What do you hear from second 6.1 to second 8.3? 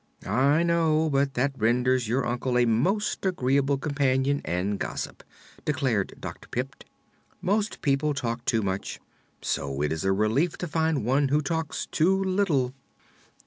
Dr. Pipt. "Most people